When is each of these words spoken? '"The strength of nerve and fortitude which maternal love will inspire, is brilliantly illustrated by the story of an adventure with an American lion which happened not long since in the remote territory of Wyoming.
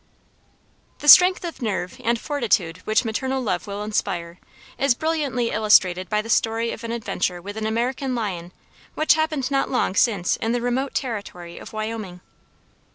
'"The 1.01 1.07
strength 1.07 1.45
of 1.45 1.61
nerve 1.61 2.01
and 2.03 2.19
fortitude 2.19 2.77
which 2.85 3.05
maternal 3.05 3.39
love 3.39 3.67
will 3.67 3.83
inspire, 3.83 4.39
is 4.79 4.95
brilliantly 4.95 5.51
illustrated 5.51 6.09
by 6.09 6.23
the 6.23 6.27
story 6.29 6.71
of 6.71 6.83
an 6.83 6.91
adventure 6.91 7.39
with 7.39 7.55
an 7.55 7.67
American 7.67 8.15
lion 8.15 8.51
which 8.95 9.13
happened 9.13 9.51
not 9.51 9.69
long 9.69 9.93
since 9.93 10.37
in 10.37 10.53
the 10.53 10.61
remote 10.61 10.95
territory 10.95 11.59
of 11.59 11.71
Wyoming. 11.71 12.21